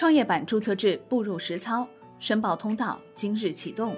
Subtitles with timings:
[0.00, 1.86] 创业板注册制步入实操，
[2.18, 3.94] 申报通道今日启动。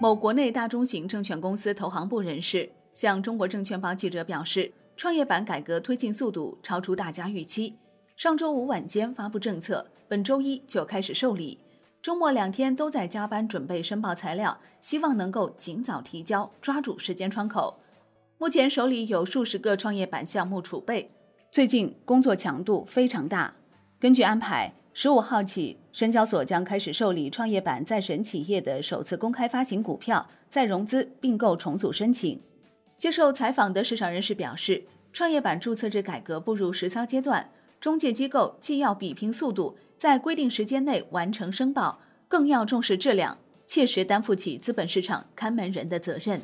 [0.00, 7.74] 某国内大中型证券公司投行部人士向中国证券报记者表示，创业板改革推进速度超出大家预期。
[8.16, 11.58] 上周五晚间发布政策，本周一就开始受理。
[12.00, 17.80] 周末两天都在加班准备申报材料，希望能够尽早提交，抓住时间窗口。
[18.38, 21.10] 目前手里有数十个创业板项目储备，
[21.50, 23.56] 最近工作强度非常大。
[24.04, 32.38] 根据安排，十五号起，深交所将开始受理创业板在审企业的首次公开发行股票再融资并购重组申请。
[32.98, 37.48] 接受采访的市场人士表示，创业板注册制改革步入实操阶段，
[37.80, 39.78] 中介机构既要比拼速度。
[39.96, 41.98] 在规定时间内完成申报，
[42.28, 46.38] 更要重视质量，切实担负起资本市场看门人的责任。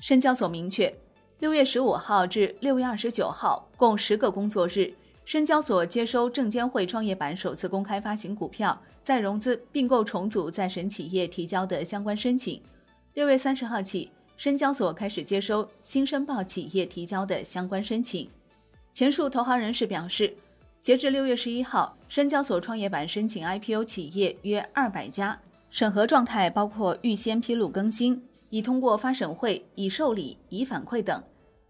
[0.00, 0.94] 深交所明确，
[1.38, 4.90] 六月十五号至六月二十九号共十个工作日，
[5.26, 12.62] 深交所接收证监会创业板首次公开发行股票再融资并购重组再审企业提交的相关申请。
[13.12, 18.26] 六月三十号起，深交所开始接收新申报企业提交的相关申请。
[18.94, 20.32] 前述投行人士表示，
[20.80, 31.22] 截至六月十一号，深交所创业板申请 IPO 企业约二百家，审核状态包括预先披露更新、已通过发审会、已受理、已反馈等。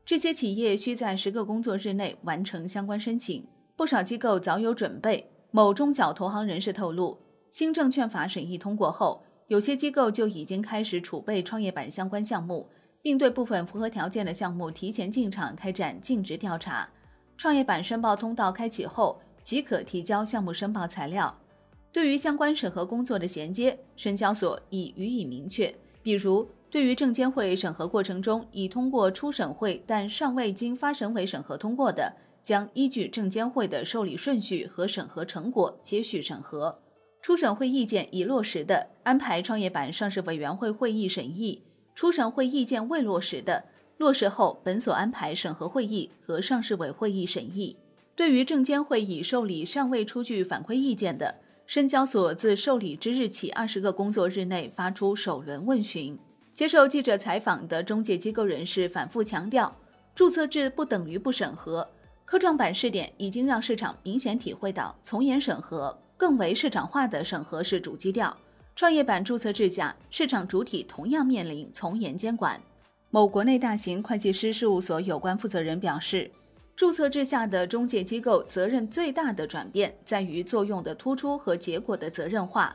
[0.04, 3.46] 这些企业需在十个工作日内完成相关申请。
[3.76, 5.30] 不少机构早有准备。
[5.50, 7.18] 某中小投行人士透露，
[7.50, 12.68] 新证券法审议通过后，有些机构就已经开始储备创业板相关项目，
[13.00, 16.88] 并对部分符合条件的项目提前进场开展尽职调查。
[17.36, 21.34] 创业板申报通道开启后，即可提交项目申报材料。
[21.92, 25.74] 对于相关审核工作的衔接，深交所已予以明确。
[26.02, 36.78] 比如，对于证监会审核过程中已通过初审会但尚未经发审委审核通过的，将依据证监会的受理顺序和审核成果接续审核。
[37.22, 41.62] 初审会意见已落实的，安排创业板上市委员会会议审议；
[41.94, 43.64] 初审会意见未落实的，
[43.96, 47.78] 落实后，本所安排审核会议和上市委会议审议。
[48.14, 56.18] 对于证监会已受理尚未出具反馈意见的，深交所自受理之日起二十个工作日内发出首轮问询。
[56.56, 59.76] 接受记者采访的中介机构人士反复强调，
[60.14, 61.86] 注册制不等于不审核。
[62.24, 68.34] 科创板试点已经让市场明显体会到，从严审核、更为市场化的审核是主基调。
[68.74, 72.58] 创业板注册制下，市场主体同样面临从严监管。
[73.10, 76.30] 某国内大型会计师事务所有关负责人表示，
[76.74, 82.74] 注册制下的中介机构责任最大的转变在于作用的突出和结果的责任化。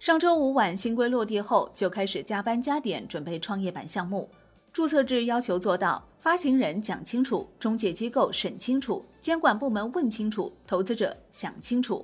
[0.00, 4.30] 上周五晚新规落地后，就开始加班加点准备创业板项目。
[4.72, 12.02] 注册制要求做到发行人讲清楚，中介机构审清楚，监管部门问清楚，投资者想清楚。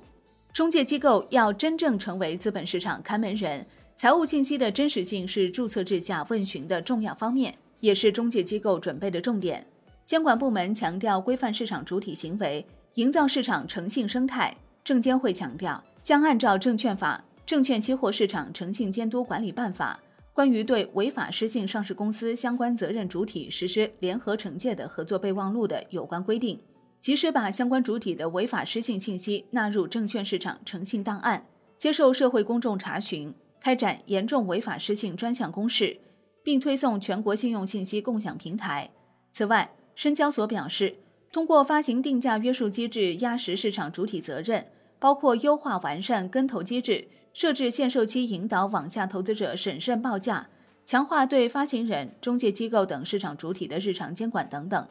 [0.53, 3.65] 中介机构要真正成为资本市场看门人，
[3.95, 7.55] 财务信息的真实性是注册制下问询的重要方面。
[7.79, 9.65] 也是中介机构准备的重点。
[10.05, 12.63] 监管部门强调规范市场主体行为，
[12.93, 14.55] 营造市场诚信生态。
[14.83, 19.97] 证监会强调将按照《证券法》《证券期货市场诚信监督管理办法》
[20.33, 26.59] 关于对违法失信上市公司相关责任主体实施联合惩戒的合作备忘录的有关规定，
[26.99, 31.45] 及时把相关主体的违法失信信息纳入证券市场诚信档案，
[31.77, 36.01] 接受社会公众查询，开展严重违法失信专项公示。
[36.43, 38.89] 并推送全国信用信息共享平台。
[39.33, 40.95] 此外，深交所表示，
[41.33, 44.65] 通过发行定价约束机制压实市场主体责任，
[44.97, 47.05] 包括优化完善跟投机制，
[47.37, 50.49] 设置限售期引导网下投资者审慎报价，
[50.83, 54.87] 强化对发行人、中介机构等市场主体的日常监管等等。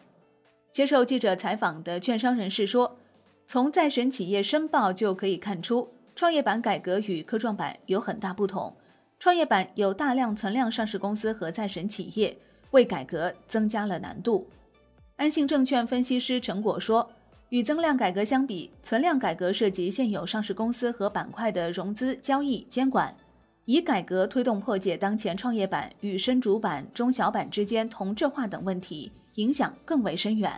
[0.71, 2.99] 接受记者采访的券商人士说，
[3.49, 8.73] 从再审企业申报就可以看出，创业板改革与科创板有很大不同。
[9.19, 12.39] 创业板有大量存量上市公司和在审企业，
[12.71, 14.47] 为改革增加了难度。
[15.17, 17.11] 安信证券分析师陈果说，
[17.51, 23.15] 与增量改革相比，存量改革涉及现有上市公司和板块的融资、交易、监管，
[23.65, 30.53] 以改革推动破解当前创业板与深主板、中小板之间同质化等问题，影响更为深远。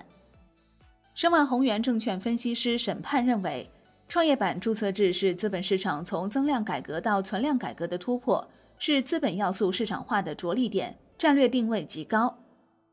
[1.14, 3.69] 申万宏源证券分析师沈盼认为。
[4.11, 8.49] 创业板注册制是资本市场从增量改革到存量改革的突破，
[8.79, 12.38] 是资本要素市场化的着力点，战略定位极高。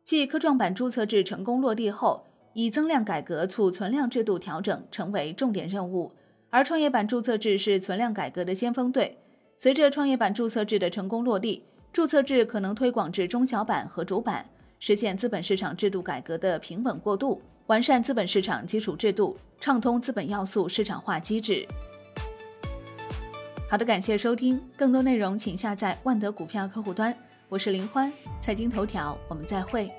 [0.03, 6.13] 继科创板注册制成功落地后，以增量改革促存量制度调整成为重点任务，
[6.49, 9.17] 而创业板注册制是存量改革的先锋队。
[9.57, 14.49] 随着创业板注册制的成功落地，注册制可能推广至中小板和主板，
[14.79, 17.41] 实现资本市场制度改革的平稳过渡。
[17.67, 21.67] 完善资本市场基础制度，畅通资本要素市场化机制。
[23.69, 27.13] 好的，感谢收听，更多内容请下载万德股票客户端。
[27.49, 29.91] 我是林欢，财经头条，我们再会。